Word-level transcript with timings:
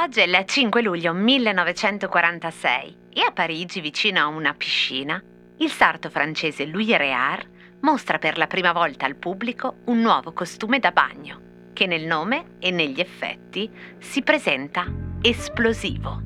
Oggi 0.00 0.20
è 0.20 0.26
il 0.26 0.44
5 0.46 0.80
luglio 0.80 1.12
1946 1.12 2.96
e 3.10 3.20
a 3.20 3.32
Parigi, 3.32 3.80
vicino 3.80 4.20
a 4.20 4.26
una 4.26 4.54
piscina, 4.54 5.22
il 5.58 5.70
sarto 5.70 6.08
francese 6.08 6.66
Louis 6.66 6.96
Réard 6.96 7.56
mostra 7.80 8.18
per 8.18 8.38
la 8.38 8.46
prima 8.46 8.72
volta 8.72 9.06
al 9.06 9.16
pubblico 9.16 9.78
un 9.86 10.00
nuovo 10.00 10.32
costume 10.32 10.78
da 10.78 10.92
bagno, 10.92 11.70
che 11.72 11.86
nel 11.86 12.06
nome 12.06 12.56
e 12.58 12.70
negli 12.70 13.00
effetti 13.00 13.70
si 13.98 14.22
presenta 14.22 14.86
esplosivo. 15.20 16.22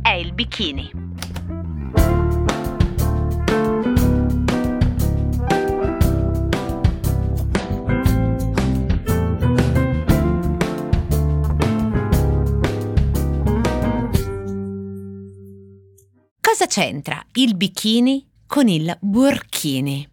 È 0.00 0.10
il 0.10 0.32
bikini. 0.32 1.11
Cosa 16.52 16.66
c'entra 16.66 17.24
il 17.36 17.56
bikini 17.56 18.28
con 18.46 18.68
il 18.68 18.94
burkini? 19.00 20.06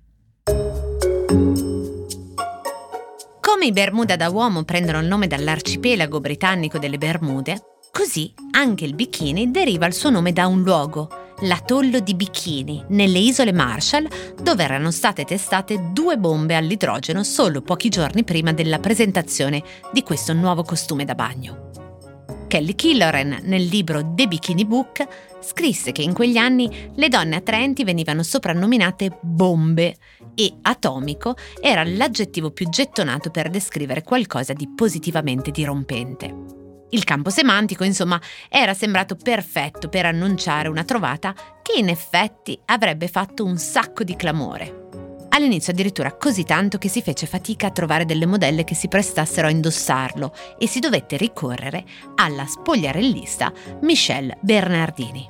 Come 3.42 3.66
i 3.66 3.74
Bermuda 3.74 4.16
da 4.16 4.30
uomo 4.30 4.64
prendono 4.64 5.02
il 5.02 5.08
nome 5.08 5.28
dall'arcipelago 5.28 6.22
britannico 6.22 6.78
delle 6.78 6.98
Bermude, 6.98 7.62
così 7.92 8.34
anche 8.52 8.86
il 8.86 8.96
bikini 8.96 9.52
deriva 9.52 9.86
il 9.86 9.94
suo 9.94 10.12
nome 10.12 10.32
da 10.32 10.48
un 10.48 10.64
luogo, 10.64 11.10
l'atollo 11.42 12.00
di 12.00 12.16
Bikini, 12.16 12.86
nelle 12.88 13.20
isole 13.20 13.52
Marshall, 13.52 14.08
dove 14.42 14.64
erano 14.64 14.92
state 14.92 15.26
testate 15.26 15.90
due 15.92 16.18
bombe 16.18 16.56
all'idrogeno 16.56 17.22
solo 17.26 17.62
pochi 17.62 17.90
giorni 17.90 18.24
prima 18.24 18.54
della 18.54 18.80
presentazione 18.80 19.62
di 19.92 20.04
questo 20.04 20.32
nuovo 20.32 20.64
costume 20.64 21.04
da 21.04 21.16
bagno. 21.16 21.89
Kelly 22.50 22.74
Killoren, 22.74 23.42
nel 23.44 23.64
libro 23.66 24.16
The 24.16 24.28
Bikini 24.28 24.66
Book, 24.66 25.06
scrisse 25.40 25.92
che 25.92 26.02
in 26.02 26.14
quegli 26.14 26.38
anni 26.38 26.90
le 26.96 27.08
donne 27.08 27.36
attraenti 27.36 27.84
venivano 27.84 28.24
soprannominate 28.24 29.20
bombe 29.22 29.96
e 30.34 30.56
atomico 30.64 31.36
era 31.62 31.84
l'aggettivo 31.84 32.50
più 32.50 32.68
gettonato 32.68 33.30
per 33.30 33.52
descrivere 33.52 34.02
qualcosa 34.02 34.54
di 34.54 34.68
positivamente 34.68 35.52
dirompente. 35.52 36.88
Il 36.90 37.04
campo 37.04 37.30
semantico, 37.30 37.84
insomma, 37.84 38.20
era 38.50 38.74
sembrato 38.74 39.16
perfetto 39.16 39.88
per 39.88 40.08
annunciare 40.08 40.70
una 40.70 40.84
trovata 40.84 41.36
che 41.62 41.78
in 41.78 41.88
effetti 41.88 42.60
avrebbe 42.66 43.08
fatto 43.08 43.46
un 43.46 43.58
sacco 43.58 44.04
di 44.04 44.16
clamore. 44.16 44.89
All'inizio 45.40 45.72
addirittura 45.72 46.18
così 46.18 46.44
tanto 46.44 46.78
che 46.78 46.90
si 46.90 47.02
fece 47.02 47.26
fatica 47.26 47.68
a 47.68 47.72
trovare 47.72 48.04
delle 48.04 48.26
modelle 48.26 48.66
che 48.66 48.76
si 48.76 48.90
prestassero 48.90 49.48
a 49.48 49.52
indossarlo 49.52 50.34
e 50.58 50.68
si 50.68 50.82
dovette 50.82 51.16
ricorrere 51.16 51.86
alla 52.16 52.46
spogliarellista 52.46 53.54
Michelle 53.84 54.38
Bernardini. 54.42 55.26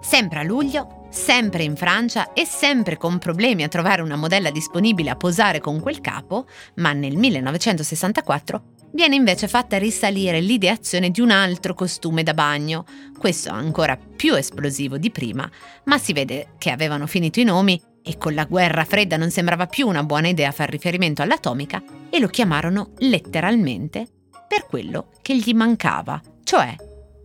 Sempre 0.00 0.38
a 0.38 0.42
luglio, 0.42 1.08
sempre 1.10 1.62
in 1.62 1.76
Francia 1.76 2.32
e 2.32 2.46
sempre 2.46 2.96
con 2.96 3.18
problemi 3.18 3.64
a 3.64 3.68
trovare 3.68 4.00
una 4.00 4.16
modella 4.16 4.50
disponibile 4.50 5.10
a 5.10 5.16
posare 5.16 5.60
con 5.60 5.78
quel 5.78 6.00
capo, 6.00 6.46
ma 6.76 6.94
nel 6.94 7.18
1964 7.18 8.62
viene 8.92 9.14
invece 9.14 9.46
fatta 9.46 9.76
risalire 9.76 10.40
l'ideazione 10.40 11.10
di 11.10 11.20
un 11.20 11.30
altro 11.30 11.74
costume 11.74 12.22
da 12.22 12.32
bagno, 12.32 12.86
questo 13.18 13.50
ancora 13.50 13.98
più 13.98 14.34
esplosivo 14.34 14.96
di 14.96 15.10
prima, 15.10 15.48
ma 15.84 15.98
si 15.98 16.14
vede 16.14 16.54
che 16.56 16.70
avevano 16.70 17.06
finito 17.06 17.40
i 17.40 17.44
nomi 17.44 17.80
e 18.02 18.16
con 18.16 18.34
la 18.34 18.44
guerra 18.44 18.84
fredda 18.84 19.16
non 19.16 19.30
sembrava 19.30 19.66
più 19.66 19.86
una 19.86 20.02
buona 20.02 20.28
idea 20.28 20.52
far 20.52 20.68
riferimento 20.68 21.22
all'atomica 21.22 21.82
e 22.10 22.18
lo 22.18 22.28
chiamarono 22.28 22.92
letteralmente 22.98 24.06
per 24.48 24.66
quello 24.66 25.10
che 25.22 25.36
gli 25.36 25.54
mancava, 25.54 26.20
cioè 26.42 26.74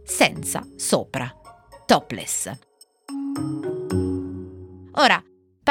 senza 0.04 0.66
sopra, 0.76 1.34
topless. 1.86 2.52
Ora, 4.98 5.22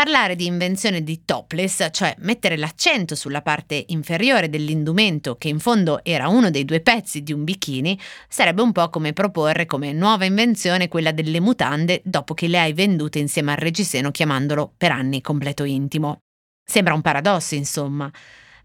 Parlare 0.04 0.36
di 0.36 0.44
invenzione 0.44 1.02
di 1.02 1.24
topless, 1.24 1.88
cioè 1.90 2.14
mettere 2.18 2.58
l'accento 2.58 3.14
sulla 3.14 3.40
parte 3.40 3.86
inferiore 3.88 4.50
dell'indumento 4.50 5.36
che 5.38 5.48
in 5.48 5.58
fondo 5.58 6.04
era 6.04 6.28
uno 6.28 6.50
dei 6.50 6.66
due 6.66 6.82
pezzi 6.82 7.22
di 7.22 7.32
un 7.32 7.42
bikini, 7.42 7.98
sarebbe 8.28 8.60
un 8.60 8.70
po' 8.70 8.90
come 8.90 9.14
proporre 9.14 9.64
come 9.64 9.94
nuova 9.94 10.26
invenzione 10.26 10.88
quella 10.88 11.10
delle 11.10 11.40
mutande 11.40 12.02
dopo 12.04 12.34
che 12.34 12.48
le 12.48 12.60
hai 12.60 12.74
vendute 12.74 13.18
insieme 13.18 13.52
al 13.52 13.56
reggiseno 13.56 14.10
chiamandolo 14.10 14.74
per 14.76 14.92
anni 14.92 15.22
completo 15.22 15.64
intimo. 15.64 16.18
Sembra 16.62 16.92
un 16.92 17.00
paradosso, 17.00 17.54
insomma. 17.54 18.12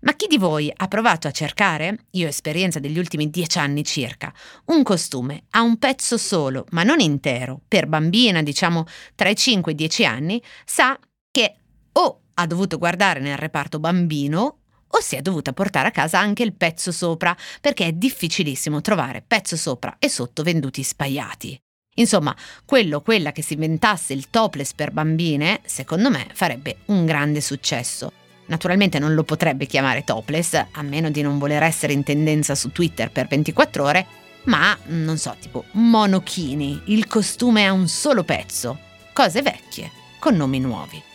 Ma 0.02 0.14
chi 0.16 0.28
di 0.28 0.38
voi 0.38 0.70
ha 0.76 0.88
provato 0.90 1.30
a 1.30 1.32
cercare, 1.32 2.06
io 2.12 2.26
ho 2.26 2.30
esperienza 2.30 2.80
degli 2.80 2.98
ultimi 2.98 3.30
dieci 3.30 3.60
anni 3.60 3.86
circa, 3.86 4.34
un 4.66 4.84
costume 4.84 5.44
a 5.52 5.62
un 5.62 5.78
pezzo 5.78 6.18
solo, 6.18 6.66
ma 6.72 6.84
non 6.84 7.00
intero, 7.00 7.62
per 7.66 7.88
bambina, 7.88 8.42
diciamo 8.44 8.86
tra 9.16 9.30
i 9.30 9.36
5 9.38 9.72
e 9.72 9.76
i 9.76 9.78
10 9.78 10.06
anni, 10.06 10.44
sa 10.66 11.00
o 12.00 12.22
ha 12.34 12.48
dovuto 12.48 12.78
guardare 12.78 13.20
nel 13.20 13.38
reparto 13.38 13.80
bambino 13.80 14.58
o 14.92 15.02
si 15.02 15.16
è 15.16 15.22
dovuta 15.22 15.54
portare 15.54 15.90
a 15.90 15.92
casa 15.92 16.20
anche 16.20 16.44
il 16.44 16.54
pezzo 16.54 16.92
sopra, 16.92 17.36
perché 17.62 17.86
è 17.86 17.92
difficilissimo 17.92 18.82
trovare 18.82 19.24
pezzo 19.26 19.56
sopra 19.56 19.98
e 20.00 20.10
sotto 20.10 20.42
venduti 20.42 20.82
spaiati. 20.82 21.60
Insomma, 21.96 22.36
quello 22.66 22.98
o 22.98 23.02
quella 23.02 23.32
che 23.32 23.44
si 23.44 23.54
inventasse 23.54 24.14
il 24.14 24.30
topless 24.30 24.74
per 24.74 24.92
bambine, 24.92 25.60
secondo 25.66 26.10
me, 26.10 26.28
farebbe 26.34 26.78
un 26.86 27.06
grande 27.06 27.42
successo. 27.42 28.14
Naturalmente 28.48 28.98
non 28.98 29.14
lo 29.14 29.24
potrebbe 29.24 29.68
chiamare 29.68 30.04
topless, 30.04 30.54
a 30.72 30.82
meno 30.82 31.12
di 31.12 31.22
non 31.22 31.38
voler 31.38 31.62
essere 31.62 31.94
in 31.94 32.04
tendenza 32.04 32.56
su 32.56 32.72
Twitter 32.72 33.12
per 33.12 33.28
24 33.28 33.84
ore, 33.84 34.08
ma, 34.46 34.76
non 34.86 35.18
so, 35.18 35.36
tipo 35.40 35.66
monochini, 35.72 36.82
il 36.86 37.06
costume 37.06 37.68
a 37.68 37.74
un 37.74 37.88
solo 37.88 38.24
pezzo. 38.24 38.80
Cose 39.14 39.42
vecchie, 39.44 39.92
con 40.18 40.36
nomi 40.36 40.60
nuovi. 40.60 41.09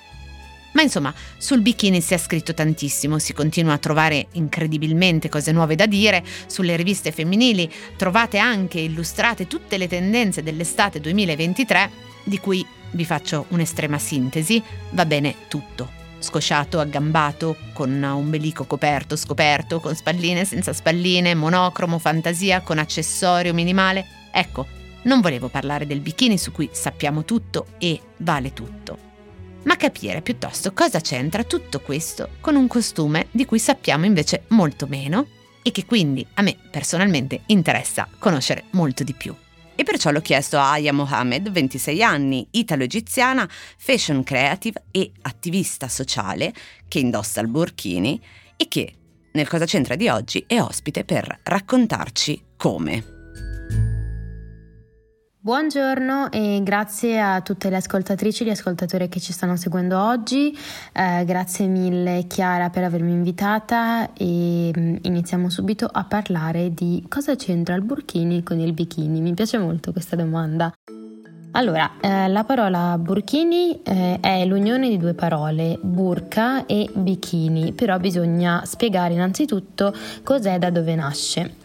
Ma 0.75 0.83
insomma, 0.83 1.15
sul 1.39 1.61
bikini 1.61 2.01
si 2.01 2.15
è 2.15 2.19
scritto 2.19 2.53
tantissimo, 2.53 3.19
si 3.21 3.33
continua 3.33 3.75
a 3.75 3.79
trovare 3.79 4.27
incredibilmente 4.33 5.29
cose 5.29 5.53
nuove 5.53 5.77
da 5.77 5.87
dire, 5.87 6.25
sulle 6.47 6.77
riviste 6.77 7.13
femminili 7.13 7.71
trovate 7.97 8.39
anche 8.39 8.81
illustrate 8.81 9.47
tutte 9.47 9.79
le 9.79 9.87
tendenze 9.87 10.43
dell'estate 10.43 10.99
2023, 11.01 11.91
di 12.25 12.39
cui 12.41 12.67
vi 12.91 13.05
faccio 13.05 13.47
un'estrema 13.49 13.99
sintesi, 13.99 14.61
va 14.91 15.07
bene 15.07 15.35
tutto. 15.47 16.03
Scosciato, 16.19 16.81
aggambato, 16.81 17.57
con 17.73 18.03
ombelico 18.03 18.65
coperto, 18.65 19.15
scoperto, 19.15 19.79
con 19.79 19.95
spalline, 19.95 20.45
senza 20.45 20.73
spalline, 20.73 21.37
monocromo, 21.37 21.99
fantasia, 22.01 22.63
con 22.63 22.79
accessorio 22.79 23.55
minimale. 23.55 24.07
Ecco, 24.33 24.67
non 25.03 25.21
volevo 25.21 25.49
parlare 25.49 25.87
del 25.87 26.01
bikini 26.01 26.37
su 26.37 26.51
cui 26.51 26.69
sappiamo 26.73 27.25
tutto 27.25 27.67
e 27.79 28.01
vale 28.17 28.53
tutto 28.53 29.13
ma 29.65 29.77
capire 29.77 30.23
piuttosto 30.23 30.73
cosa 30.73 31.01
c'entra 31.01 31.45
tutto 31.45 31.81
questo 31.81 32.31
con 32.41 32.57
un 32.57 32.67
costume 32.67 33.27
di 33.31 33.45
cui 33.45 33.59
sappiamo 33.59 34.05
invece 34.05 34.45
molto 34.49 34.87
meno 34.87 35.27
e 35.63 35.71
che 35.71 35.85
quindi 35.87 36.27
a 36.35 36.43
me 36.43 36.57
personalmente 36.71 37.43
interessa 37.47 38.09
conoscere 38.19 38.65
molto 38.71 39.03
di 39.03 39.15
più. 39.15 39.35
E 39.77 39.83
perciò 39.83 40.11
l'ho 40.11 40.21
chiesto 40.21 40.57
a 40.57 40.73
Aya 40.73 40.93
Mohamed, 40.93 41.51
26 41.51 42.03
anni, 42.03 42.47
italo-egiziana, 42.51 43.49
fashion 43.77 44.23
creative 44.23 44.85
e 44.91 45.11
attivista 45.23 45.89
sociale 45.89 46.53
che 46.87 47.01
indossa 47.01 47.41
il 47.41 47.49
burkini 47.49 48.21
e 48.57 48.69
che 48.69 48.95
nel 49.33 49.49
Cosa 49.49 49.65
c'entra 49.65 49.97
di 49.97 50.09
oggi 50.09 50.45
è 50.47 50.61
ospite 50.61 51.05
per 51.05 51.41
raccontarci 51.43 52.41
come. 52.57 53.14
Buongiorno 55.45 56.31
e 56.31 56.61
grazie 56.63 57.21
a 57.21 57.43
tutte 57.43 57.69
le 57.69 57.77
ascoltatrici 57.77 58.43
e 58.43 58.47
gli 58.47 58.51
ascoltatori 58.51 59.11
che 59.11 59.21
ci 59.21 59.35
stanno 59.35 59.57
seguendo 59.57 60.01
oggi. 60.03 60.57
Eh, 60.91 61.23
grazie 61.27 61.67
mille 61.67 62.25
Chiara 62.27 62.71
per 62.71 62.85
avermi 62.85 63.13
invitata 63.13 64.15
e 64.15 64.73
mm, 64.75 64.97
iniziamo 65.03 65.51
subito 65.51 65.85
a 65.85 66.05
parlare 66.05 66.73
di 66.73 67.05
cosa 67.11 67.37
c'entra 67.37 67.75
il 67.75 67.83
burkini 67.83 68.43
con 68.43 68.59
il 68.59 68.73
bikini. 68.73 69.21
Mi 69.21 69.35
piace 69.35 69.59
molto 69.59 69.93
questa 69.93 70.17
domanda. 70.17 70.73
Allora, 71.51 71.91
eh, 72.01 72.27
la 72.29 72.45
parola 72.45 72.97
burkini 72.97 73.83
eh, 73.83 74.21
è 74.21 74.47
l'unione 74.47 74.89
di 74.89 74.97
due 74.97 75.13
parole, 75.13 75.79
burka 75.79 76.65
e 76.65 76.89
bikini, 76.91 77.75
però 77.75 77.99
bisogna 77.99 78.63
spiegare 78.65 79.13
innanzitutto 79.13 79.95
cos'è 80.23 80.59
da 80.59 80.71
dove 80.71 80.95
nasce. 80.95 81.57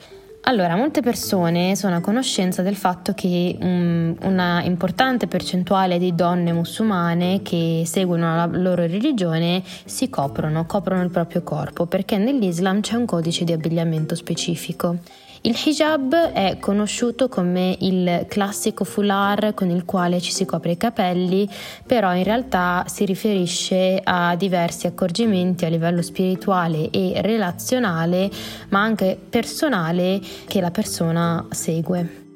Allora, 0.49 0.75
molte 0.75 1.01
persone 1.01 1.75
sono 1.75 1.97
a 1.97 2.01
conoscenza 2.01 2.63
del 2.63 2.75
fatto 2.75 3.13
che 3.13 3.55
um, 3.61 4.15
una 4.23 4.63
importante 4.63 5.27
percentuale 5.27 5.99
di 5.99 6.15
donne 6.15 6.51
musulmane 6.53 7.43
che 7.43 7.83
seguono 7.85 8.35
la 8.35 8.47
loro 8.47 8.87
religione 8.87 9.61
si 9.85 10.09
coprono, 10.09 10.65
coprono 10.65 11.03
il 11.03 11.11
proprio 11.11 11.43
corpo, 11.43 11.85
perché 11.85 12.17
nell'Islam 12.17 12.81
c'è 12.81 12.95
un 12.95 13.05
codice 13.05 13.43
di 13.43 13.51
abbigliamento 13.51 14.15
specifico 14.15 14.97
Il 15.41 15.57
hijab 15.65 16.31
è 16.33 16.57
conosciuto 16.59 17.29
come 17.29 17.77
il 17.79 18.25
classico 18.27 18.83
foulard 18.83 19.53
con 19.53 19.69
il 19.69 19.85
quale 19.85 20.19
ci 20.19 20.33
si 20.33 20.43
copre 20.43 20.71
i 20.71 20.77
capelli, 20.77 21.47
però 21.85 22.13
in 22.13 22.23
realtà 22.23 22.83
si 22.87 23.05
riferisce 23.05 24.01
a 24.03 24.35
diversi 24.35 24.85
accorgimenti 24.85 25.63
a 25.63 25.69
livello 25.69 26.01
spirituale 26.01 26.89
e 26.89 27.21
relazionale, 27.21 28.29
ma 28.69 28.81
anche 28.81 29.17
personale 29.29 30.19
che 30.45 30.59
la 30.59 30.71
persona 30.71 31.45
segue. 31.51 32.28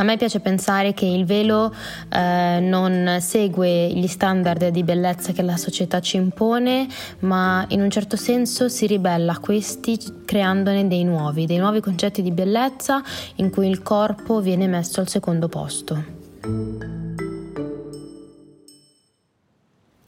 A 0.00 0.02
me 0.02 0.16
piace 0.16 0.40
pensare 0.40 0.94
che 0.94 1.04
il 1.04 1.26
velo 1.26 1.74
eh, 2.08 2.58
non 2.58 3.18
segue 3.20 3.88
gli 3.88 4.06
standard 4.06 4.68
di 4.68 4.82
bellezza 4.82 5.32
che 5.32 5.42
la 5.42 5.58
società 5.58 6.00
ci 6.00 6.16
impone, 6.16 6.88
ma 7.18 7.66
in 7.68 7.82
un 7.82 7.90
certo 7.90 8.16
senso 8.16 8.70
si 8.70 8.86
ribella 8.86 9.32
a 9.32 9.38
questi 9.38 9.98
creandone 10.24 10.88
dei 10.88 11.04
nuovi, 11.04 11.44
dei 11.44 11.58
nuovi 11.58 11.80
concetti 11.80 12.22
di 12.22 12.30
bellezza 12.30 13.02
in 13.36 13.50
cui 13.50 13.68
il 13.68 13.82
corpo 13.82 14.40
viene 14.40 14.66
messo 14.66 15.00
al 15.00 15.08
secondo 15.08 15.48
posto. 15.48 17.09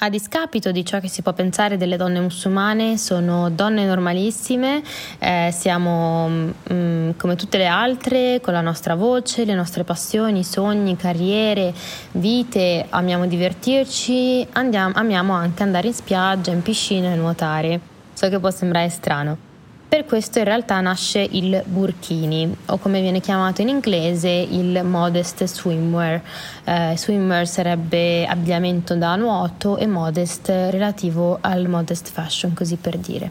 A 0.04 0.08
discapito 0.08 0.72
di 0.72 0.84
ciò 0.84 0.99
che 0.99 1.06
si 1.06 1.22
può 1.22 1.32
pensare 1.32 1.76
delle 1.76 1.96
donne 1.96 2.19
musulmane, 2.19 2.99
sono 2.99 3.50
donne 3.50 3.87
normalissime, 3.87 4.82
eh, 5.20 5.50
siamo 5.52 6.26
mh, 6.26 6.54
mm, 6.72 7.10
come 7.16 7.37
tutte 7.37 7.56
le 7.56 7.69
altre, 7.69 8.40
con 8.43 8.52
la 8.52 8.62
nostra 8.62 8.96
voce, 8.96 9.44
le 9.44 9.54
nostre 9.54 9.84
passioni, 9.84 10.43
sogni, 10.43 10.96
carriere, 10.96 11.72
vite, 12.14 12.84
amiamo 12.88 13.28
divertirci, 13.28 14.44
andiamo, 14.54 14.93
amiamo 14.96 15.34
anche 15.34 15.62
andare 15.62 15.87
in 15.87 15.94
spiaggia, 15.94 16.50
in 16.50 16.62
piscina 16.62 17.12
e 17.12 17.14
nuotare. 17.14 17.81
So 18.12 18.28
che 18.28 18.40
può 18.40 18.50
sembrare 18.50 18.88
strano. 18.88 19.51
Per 19.92 20.06
questo 20.06 20.38
in 20.38 20.46
realtà 20.46 20.80
nasce 20.80 21.20
il 21.20 21.62
burkini 21.66 22.56
o 22.68 22.78
come 22.78 23.02
viene 23.02 23.20
chiamato 23.20 23.60
in 23.60 23.68
inglese 23.68 24.30
il 24.30 24.82
modest 24.84 25.44
swimwear. 25.44 26.22
Eh, 26.64 26.94
swimwear 26.96 27.46
sarebbe 27.46 28.24
abbigliamento 28.24 28.94
da 28.94 29.16
nuoto 29.16 29.76
e 29.76 29.86
modest 29.86 30.48
relativo 30.48 31.36
al 31.42 31.68
modest 31.68 32.10
fashion, 32.10 32.54
così 32.54 32.76
per 32.76 32.96
dire. 32.96 33.30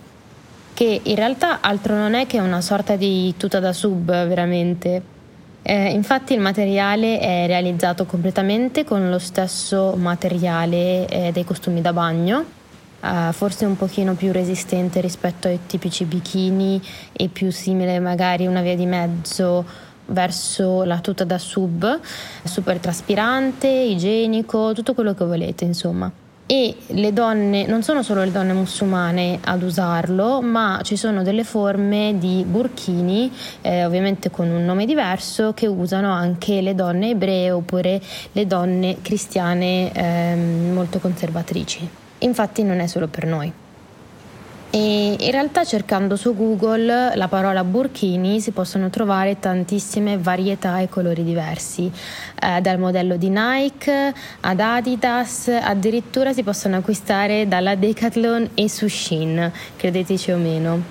Che 0.75 1.01
in 1.01 1.15
realtà 1.15 1.61
altro 1.61 1.95
non 1.95 2.13
è 2.13 2.27
che 2.27 2.39
una 2.39 2.61
sorta 2.61 2.95
di 2.95 3.33
tuta 3.37 3.59
da 3.59 3.73
sub 3.73 4.05
veramente. 4.27 5.01
Eh, 5.63 5.89
infatti 5.89 6.33
il 6.35 6.41
materiale 6.41 7.17
è 7.17 7.47
realizzato 7.47 8.05
completamente 8.05 8.83
con 8.83 9.09
lo 9.09 9.17
stesso 9.17 9.95
materiale 9.97 11.07
eh, 11.07 11.31
dei 11.31 11.43
costumi 11.43 11.81
da 11.81 11.91
bagno 11.91 12.59
uh, 13.01 13.31
forse 13.31 13.65
un 13.65 13.75
pochino 13.75 14.13
più 14.13 14.31
resistente 14.31 15.01
rispetto 15.01 15.48
ai 15.48 15.59
tipici 15.65 16.06
bikini 16.06 16.81
e 17.12 17.27
più 17.27 17.51
simile 17.51 18.00
magari 18.00 18.48
una 18.48 18.62
via 18.62 18.75
di 18.75 18.86
mezzo 18.86 19.89
verso 20.07 20.83
la 20.83 21.00
tuta 21.00 21.24
da 21.24 21.38
sub, 21.38 22.00
super 22.44 22.77
traspirante, 22.80 23.68
igienico, 23.68 24.74
tutto 24.74 24.94
quello 24.94 25.13
che 25.13 25.25
volete 25.25 25.65
insomma. 25.65 26.12
E 26.45 26.75
le 26.88 27.13
donne, 27.13 27.65
non 27.65 27.81
sono 27.81 28.03
solo 28.03 28.25
le 28.25 28.31
donne 28.31 28.51
musulmane 28.51 29.39
ad 29.42 29.63
usarlo, 29.63 30.42
ma 30.42 30.81
ci 30.83 30.97
sono 30.97 31.24
delle 31.24 31.45
forme 31.45 32.15
di 32.18 32.44
burkini, 32.45 33.31
eh, 33.62 33.86
ovviamente 33.86 34.30
con 34.30 34.50
un 34.50 34.65
nome 34.65 34.86
diverso, 34.86 35.54
che 35.54 35.68
usano 35.68 36.12
anche 36.12 36.59
le 36.59 36.75
donne 36.75 37.12
ebree 37.12 37.51
oppure 37.51 38.01
le 38.33 38.47
donne 38.47 38.97
cristiane 39.01 39.94
eh, 39.94 40.36
molto 40.74 41.00
conservatrici 41.00 42.00
infatti 42.21 42.63
non 42.63 42.79
è 42.79 42.88
solo 42.88 43.07
per 43.07 43.25
noi. 43.25 43.53
E 44.73 45.18
in 45.19 45.31
realtà 45.31 45.65
cercando 45.65 46.15
su 46.15 46.33
Google 46.33 47.13
la 47.13 47.27
parola 47.27 47.62
burkini 47.65 48.39
si 48.39 48.51
possono 48.51 48.89
trovare 48.89 49.38
tantissime 49.38 50.18
varietà 50.18 50.79
e 50.79 50.88
colori 50.88 51.25
diversi, 51.25 51.91
eh, 52.41 52.62
dal 52.62 52.79
modello 52.79 53.18
di 53.18 53.27
Nike 53.29 54.13
ad 54.39 54.59
Adidas, 54.62 55.50
addirittura 55.50 56.31
si 56.31 56.44
possono 56.44 56.77
acquistare 56.77 57.50
dalla 57.50 57.75
Decathlon 57.75 58.51
e 58.53 58.69
su 58.69 58.88
Shein, 58.88 59.51
credeteci 59.75 60.31
o 60.31 60.38
meno. 60.38 60.83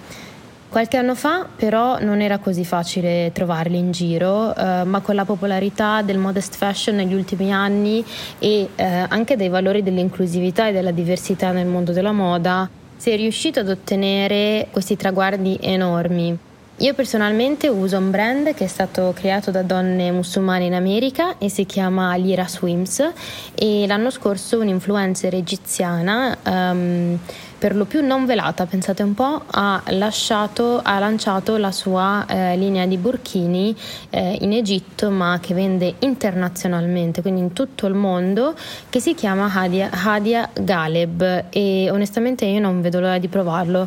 Qualche 0.70 0.96
anno 0.98 1.16
fa 1.16 1.48
però 1.56 1.98
non 1.98 2.20
era 2.20 2.38
così 2.38 2.64
facile 2.64 3.32
trovarli 3.34 3.76
in 3.76 3.90
giro, 3.90 4.54
eh, 4.54 4.84
ma 4.84 5.00
con 5.00 5.16
la 5.16 5.24
popolarità 5.24 6.00
del 6.02 6.16
modest 6.16 6.54
fashion 6.54 6.94
negli 6.94 7.12
ultimi 7.12 7.52
anni 7.52 8.04
e 8.38 8.68
eh, 8.76 8.84
anche 8.84 9.34
dei 9.34 9.48
valori 9.48 9.82
dell'inclusività 9.82 10.68
e 10.68 10.72
della 10.72 10.92
diversità 10.92 11.50
nel 11.50 11.66
mondo 11.66 11.90
della 11.90 12.12
moda, 12.12 12.70
si 12.96 13.10
è 13.10 13.16
riuscito 13.16 13.58
ad 13.58 13.68
ottenere 13.68 14.68
questi 14.70 14.94
traguardi 14.94 15.58
enormi. 15.60 16.38
Io 16.80 16.94
personalmente 16.94 17.68
uso 17.68 17.98
un 17.98 18.10
brand 18.10 18.54
che 18.54 18.64
è 18.64 18.66
stato 18.66 19.12
creato 19.14 19.50
da 19.50 19.60
donne 19.60 20.10
musulmane 20.12 20.64
in 20.64 20.72
America 20.72 21.36
e 21.36 21.50
si 21.50 21.66
chiama 21.66 22.14
Lira 22.14 22.48
Swims 22.48 23.06
e 23.54 23.86
l'anno 23.86 24.08
scorso 24.08 24.58
un'influencer 24.60 25.34
egiziana 25.34 26.38
um, 26.42 27.18
per 27.58 27.76
lo 27.76 27.84
più 27.84 28.02
non 28.02 28.24
velata, 28.24 28.64
pensate 28.64 29.02
un 29.02 29.12
po', 29.12 29.42
ha, 29.44 29.82
lasciato, 29.88 30.80
ha 30.82 30.98
lanciato 30.98 31.58
la 31.58 31.70
sua 31.70 32.24
eh, 32.26 32.56
linea 32.56 32.86
di 32.86 32.96
burkini 32.96 33.76
eh, 34.08 34.38
in 34.40 34.54
Egitto 34.54 35.10
ma 35.10 35.38
che 35.38 35.52
vende 35.52 35.96
internazionalmente, 35.98 37.20
quindi 37.20 37.40
in 37.42 37.52
tutto 37.52 37.86
il 37.86 37.92
mondo, 37.92 38.54
che 38.88 39.00
si 39.00 39.14
chiama 39.14 39.52
Hadia, 39.52 39.90
Hadia 39.92 40.48
Galeb 40.54 41.44
e 41.50 41.90
onestamente 41.90 42.46
io 42.46 42.60
non 42.60 42.80
vedo 42.80 43.00
l'ora 43.00 43.18
di 43.18 43.28
provarlo 43.28 43.86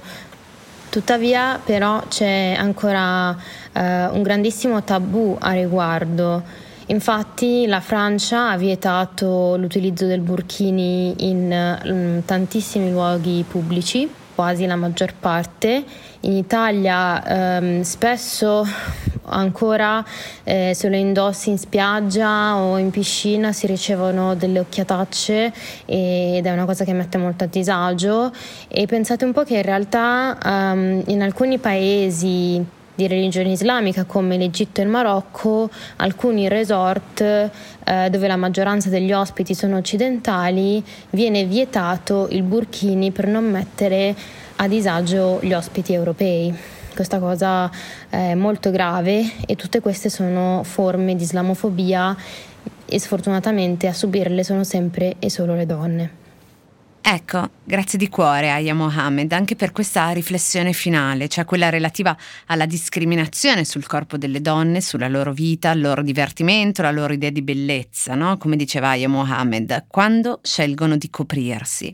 Tuttavia 0.94 1.60
però 1.64 2.04
c'è 2.08 2.54
ancora 2.56 3.36
eh, 3.72 4.06
un 4.10 4.22
grandissimo 4.22 4.84
tabù 4.84 5.36
a 5.40 5.54
riguardo. 5.54 6.44
Infatti 6.86 7.66
la 7.66 7.80
Francia 7.80 8.52
ha 8.52 8.58
vietato 8.58 9.58
l'utilizzo 9.58 10.06
del 10.06 10.20
burkini 10.20 11.16
in, 11.30 11.80
in 11.84 12.18
mm, 12.18 12.20
tantissimi 12.26 12.92
luoghi 12.92 13.44
pubblici, 13.48 14.08
quasi 14.36 14.68
la 14.68 14.76
maggior 14.76 15.16
parte. 15.20 15.84
In 16.20 16.34
Italia 16.34 17.58
ehm, 17.58 17.82
spesso 17.82 18.64
ancora 19.26 20.04
eh, 20.44 20.74
se 20.76 20.90
lo 20.90 20.96
indossi 20.96 21.50
in 21.50 21.58
spiaggia 21.58 22.56
o 22.56 22.78
in 22.78 22.90
piscina 22.90 23.52
si 23.52 23.68
ricevono 23.68 24.36
delle 24.36 24.60
occhiatacce 24.60 25.54
ed 25.86 26.46
è 26.46 26.52
una 26.52 26.66
cosa 26.66 26.84
che 26.84 26.94
mette 26.94 27.18
molto 27.18 27.44
a 27.44 27.48
disagio 27.48 28.32
e 28.68 28.86
pensate 28.86 29.26
un 29.26 29.32
po' 29.32 29.44
che 29.44 29.56
in 29.56 29.62
realtà 29.62 30.38
um, 30.44 31.02
in 31.08 31.22
alcuni 31.22 31.58
paesi 31.58 32.82
di 32.96 33.08
religione 33.08 33.52
islamica 33.52 34.04
come 34.04 34.38
l'Egitto 34.38 34.82
e 34.82 34.84
il 34.84 34.90
Marocco, 34.90 35.70
alcuni 35.98 36.48
resort 36.48 37.22
eh, 37.22 38.10
dove 38.10 38.28
la 38.28 38.36
maggioranza 38.36 38.90
degli 38.90 39.12
ospiti 39.12 39.56
sono 39.56 39.78
occidentali, 39.78 40.84
viene 41.12 41.46
vietato 41.46 42.28
il 42.30 42.44
burkini 42.44 43.12
per 43.12 43.28
non 43.28 43.50
mettere 43.50 44.16
a 44.58 44.68
disagio 44.68 45.40
gli 45.42 45.54
ospiti 45.54 45.94
europei. 45.94 46.82
Questa 46.94 47.20
cosa 47.20 47.72
è 48.08 48.36
molto 48.36 48.70
grave 48.70 49.24
e 49.46 49.56
tutte 49.56 49.80
queste 49.80 50.10
sono 50.10 50.64
forme 50.64 51.16
di 51.16 51.24
islamofobia 51.24 52.16
e 52.86 53.00
sfortunatamente 53.00 53.88
a 53.88 53.94
subirle 53.94 54.44
sono 54.44 54.64
sempre 54.64 55.16
e 55.18 55.30
solo 55.30 55.56
le 55.56 55.66
donne. 55.66 56.22
Ecco, 57.06 57.50
grazie 57.64 57.98
di 57.98 58.08
cuore 58.08 58.50
Aya 58.50 58.74
Mohammed 58.74 59.32
anche 59.34 59.56
per 59.56 59.74
questa 59.74 60.10
riflessione 60.12 60.72
finale, 60.72 61.28
cioè 61.28 61.44
quella 61.44 61.70
relativa 61.70 62.16
alla 62.46 62.66
discriminazione 62.66 63.66
sul 63.66 63.86
corpo 63.88 64.16
delle 64.18 64.40
donne, 64.40 64.80
sulla 64.80 65.10
loro 65.10 65.34
vita, 65.34 65.72
il 65.72 65.82
loro 65.82 66.02
divertimento, 66.02 66.82
la 66.82 66.92
loro 66.92 67.12
idea 67.12 67.30
di 67.30 67.42
bellezza, 67.42 68.16
no? 68.16 68.38
Come 68.38 68.56
diceva 68.56 68.90
Aya 68.90 69.10
Mohammed, 69.10 69.86
quando 69.88 70.40
scelgono 70.44 70.96
di 70.96 71.10
coprirsi. 71.10 71.94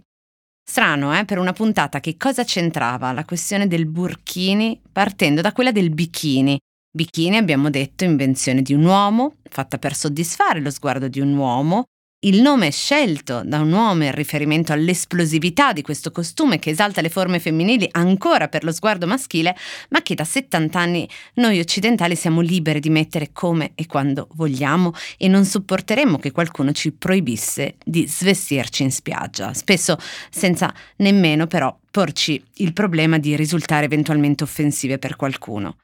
Strano, 0.69 1.17
eh, 1.17 1.25
per 1.25 1.39
una 1.39 1.51
puntata 1.51 1.99
che 1.99 2.15
cosa 2.15 2.43
c'entrava 2.43 3.11
la 3.11 3.25
questione 3.25 3.65
del 3.65 3.87
burkini 3.87 4.79
partendo 4.91 5.41
da 5.41 5.51
quella 5.51 5.71
del 5.71 5.89
bikini. 5.89 6.59
Bikini, 6.95 7.37
abbiamo 7.37 7.71
detto, 7.71 8.03
invenzione 8.03 8.61
di 8.61 8.75
un 8.75 8.85
uomo, 8.85 9.37
fatta 9.49 9.79
per 9.79 9.95
soddisfare 9.95 10.61
lo 10.61 10.69
sguardo 10.69 11.07
di 11.07 11.19
un 11.19 11.35
uomo, 11.35 11.85
il 12.23 12.41
nome 12.41 12.69
scelto 12.71 13.43
da 13.45 13.61
un 13.61 13.71
uomo 13.71 14.03
in 14.03 14.11
riferimento 14.11 14.73
all'esplosività 14.73 15.71
di 15.71 15.81
questo 15.81 16.11
costume 16.11 16.59
che 16.59 16.71
esalta 16.71 16.99
le 16.99 17.07
forme 17.07 17.39
femminili 17.39 17.87
ancora 17.91 18.49
per 18.49 18.65
lo 18.65 18.73
sguardo 18.73 19.07
maschile, 19.07 19.55
ma 19.91 20.01
che 20.01 20.15
da 20.15 20.25
70 20.25 20.77
anni 20.77 21.07
noi 21.35 21.59
occidentali 21.59 22.17
siamo 22.17 22.41
liberi 22.41 22.81
di 22.81 22.89
mettere 22.89 23.29
come 23.31 23.71
e 23.75 23.85
quando 23.85 24.27
vogliamo 24.33 24.91
e 25.17 25.29
non 25.29 25.45
sopporteremmo 25.45 26.17
che 26.19 26.31
qualcuno 26.31 26.73
ci 26.73 26.91
proibisse 26.91 27.75
di 27.85 28.05
svestirci 28.05 28.83
in 28.83 28.91
spiaggia, 28.91 29.53
spesso 29.53 29.97
senza 30.29 30.73
nemmeno 30.97 31.47
però 31.47 31.73
porci 31.89 32.43
il 32.55 32.73
problema 32.73 33.17
di 33.17 33.37
risultare 33.37 33.85
eventualmente 33.85 34.43
offensive 34.43 34.99
per 34.99 35.15
qualcuno. 35.15 35.77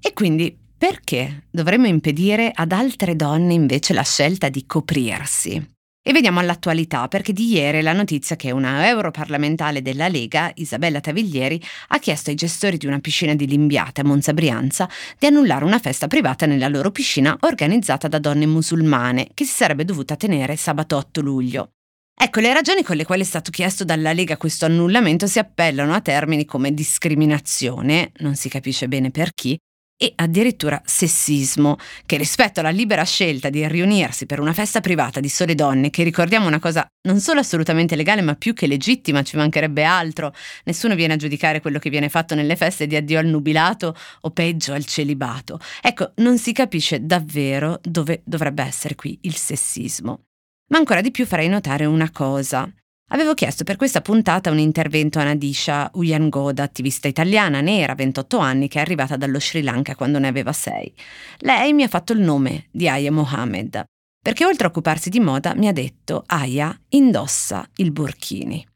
E 0.00 0.14
quindi 0.14 0.56
perché 0.78 1.44
dovremmo 1.50 1.86
impedire 1.86 2.50
ad 2.54 2.72
altre 2.72 3.16
donne 3.16 3.54
invece 3.54 3.94
la 3.94 4.02
scelta 4.02 4.48
di 4.48 4.66
coprirsi? 4.66 5.74
E 6.08 6.12
veniamo 6.12 6.38
all'attualità, 6.38 7.08
perché 7.08 7.32
di 7.32 7.48
ieri 7.48 7.82
la 7.82 7.92
notizia 7.92 8.36
che 8.36 8.52
una 8.52 8.86
europarlamentare 8.86 9.82
della 9.82 10.06
Lega, 10.06 10.52
Isabella 10.54 11.00
Taviglieri, 11.00 11.60
ha 11.88 11.98
chiesto 11.98 12.30
ai 12.30 12.36
gestori 12.36 12.76
di 12.76 12.86
una 12.86 13.00
piscina 13.00 13.34
di 13.34 13.48
Limbiate 13.48 14.02
a 14.02 14.04
Monza 14.04 14.32
Brianza 14.32 14.88
di 15.18 15.26
annullare 15.26 15.64
una 15.64 15.80
festa 15.80 16.06
privata 16.06 16.46
nella 16.46 16.68
loro 16.68 16.92
piscina 16.92 17.36
organizzata 17.40 18.06
da 18.06 18.20
donne 18.20 18.46
musulmane, 18.46 19.30
che 19.34 19.44
si 19.44 19.52
sarebbe 19.52 19.84
dovuta 19.84 20.14
tenere 20.14 20.54
sabato 20.54 20.96
8 20.96 21.20
luglio. 21.22 21.70
Ecco, 22.18 22.38
le 22.38 22.52
ragioni 22.52 22.84
con 22.84 22.96
le 22.96 23.04
quali 23.04 23.22
è 23.22 23.24
stato 23.24 23.50
chiesto 23.50 23.84
dalla 23.84 24.12
Lega 24.12 24.36
questo 24.36 24.64
annullamento 24.64 25.26
si 25.26 25.40
appellano 25.40 25.92
a 25.92 26.00
termini 26.00 26.44
come 26.44 26.72
discriminazione, 26.72 28.12
non 28.18 28.36
si 28.36 28.48
capisce 28.48 28.86
bene 28.86 29.10
per 29.10 29.32
chi, 29.34 29.58
e 29.96 30.12
addirittura 30.14 30.80
sessismo, 30.84 31.76
che 32.04 32.16
rispetto 32.16 32.60
alla 32.60 32.70
libera 32.70 33.04
scelta 33.04 33.48
di 33.48 33.66
riunirsi 33.66 34.26
per 34.26 34.40
una 34.40 34.52
festa 34.52 34.80
privata 34.80 35.20
di 35.20 35.28
sole 35.28 35.54
donne, 35.54 35.90
che 35.90 36.02
ricordiamo 36.02 36.46
una 36.46 36.58
cosa 36.58 36.86
non 37.06 37.20
solo 37.20 37.40
assolutamente 37.40 37.96
legale 37.96 38.20
ma 38.20 38.34
più 38.34 38.52
che 38.52 38.66
legittima, 38.66 39.22
ci 39.22 39.36
mancherebbe 39.36 39.84
altro, 39.84 40.34
nessuno 40.64 40.94
viene 40.94 41.14
a 41.14 41.16
giudicare 41.16 41.60
quello 41.60 41.78
che 41.78 41.90
viene 41.90 42.08
fatto 42.08 42.34
nelle 42.34 42.56
feste 42.56 42.86
di 42.86 42.96
addio 42.96 43.18
al 43.18 43.26
nubilato 43.26 43.96
o 44.20 44.30
peggio 44.30 44.72
al 44.72 44.84
celibato. 44.84 45.58
Ecco, 45.80 46.12
non 46.16 46.38
si 46.38 46.52
capisce 46.52 47.04
davvero 47.04 47.80
dove 47.82 48.22
dovrebbe 48.24 48.62
essere 48.64 48.94
qui 48.94 49.18
il 49.22 49.36
sessismo. 49.36 50.24
Ma 50.68 50.78
ancora 50.78 51.00
di 51.00 51.10
più 51.10 51.26
farei 51.26 51.48
notare 51.48 51.84
una 51.84 52.10
cosa. 52.10 52.70
Avevo 53.10 53.34
chiesto 53.34 53.62
per 53.62 53.76
questa 53.76 54.00
puntata 54.00 54.50
un 54.50 54.58
intervento 54.58 55.20
a 55.20 55.24
Nadisha 55.24 55.90
Uyangoda, 55.94 56.64
attivista 56.64 57.06
italiana 57.06 57.60
nera, 57.60 57.94
28 57.94 58.38
anni, 58.38 58.66
che 58.66 58.78
è 58.78 58.82
arrivata 58.82 59.16
dallo 59.16 59.38
Sri 59.38 59.62
Lanka 59.62 59.94
quando 59.94 60.18
ne 60.18 60.26
aveva 60.26 60.52
6. 60.52 60.94
Lei 61.38 61.72
mi 61.72 61.84
ha 61.84 61.88
fatto 61.88 62.12
il 62.12 62.18
nome 62.18 62.66
di 62.72 62.88
Aya 62.88 63.12
Mohammed, 63.12 63.84
perché 64.20 64.44
oltre 64.44 64.66
a 64.66 64.70
occuparsi 64.70 65.08
di 65.08 65.20
moda 65.20 65.54
mi 65.54 65.68
ha 65.68 65.72
detto 65.72 66.24
Aya 66.26 66.76
indossa 66.90 67.68
il 67.76 67.92
burkini. 67.92 68.66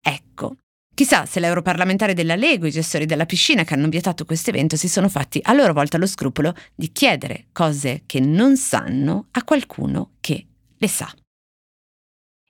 Ecco, 0.00 0.56
Chissà 0.94 1.24
se 1.24 1.40
l'europarlamentare 1.40 2.12
della 2.12 2.36
Lega 2.36 2.66
i 2.66 2.70
gestori 2.70 3.06
della 3.06 3.24
piscina 3.24 3.64
che 3.64 3.72
hanno 3.72 3.88
vietato 3.88 4.26
questo 4.26 4.50
evento 4.50 4.76
si 4.76 4.88
sono 4.88 5.08
fatti 5.08 5.40
a 5.42 5.54
loro 5.54 5.72
volta 5.72 5.96
lo 5.96 6.06
scrupolo 6.06 6.54
di 6.74 6.92
chiedere 6.92 7.46
cose 7.50 8.02
che 8.04 8.20
non 8.20 8.58
sanno 8.58 9.28
a 9.30 9.42
qualcuno 9.42 10.10
che 10.20 10.46
le 10.76 10.88
sa. 10.88 11.10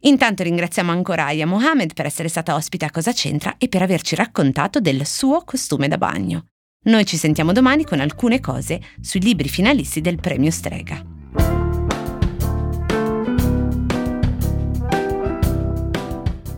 Intanto 0.05 0.43
ringraziamo 0.43 0.91
ancora 0.91 1.27
Aya 1.27 1.47
Mohamed 1.47 1.95
per 1.95 2.07
essere 2.07 2.29
stata 2.29 2.55
ospite 2.55 2.85
a 2.85 2.91
Cosa 2.91 3.13
C'entra 3.13 3.55
e 3.57 3.69
per 3.69 3.83
averci 3.83 4.15
raccontato 4.15 4.81
del 4.81 5.07
suo 5.07 5.43
costume 5.45 5.87
da 5.87 5.97
bagno. 5.97 6.47
Noi 6.85 7.05
ci 7.07 7.17
sentiamo 7.17 7.53
domani 7.53 7.85
con 7.85 8.01
alcune 8.01 8.41
cose 8.41 8.81
sui 9.01 9.21
libri 9.21 9.49
finalisti 9.49 10.01
del 10.01 10.17
premio 10.17 10.51
Strega. 10.51 11.05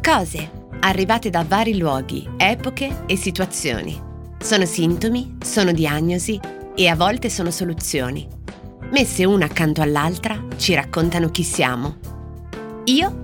Cose 0.03 0.51
arrivate 0.81 1.29
da 1.29 1.45
vari 1.47 1.77
luoghi, 1.77 2.27
epoche 2.39 3.05
e 3.07 3.17
situazioni. 3.17 4.01
Sono 4.39 4.65
sintomi, 4.65 5.37
sono 5.43 5.73
diagnosi 5.73 6.41
e 6.75 6.89
a 6.89 6.97
volte 6.97 7.29
sono 7.29 7.51
soluzioni. 7.51 8.27
Messe 8.91 9.25
una 9.25 9.47
accanto 9.47 9.83
all'altra 9.83 10.43
ci 10.57 10.75
raccontano 10.75 11.31
chi 11.31 11.43
siamo 11.43 12.13
io 12.87 13.24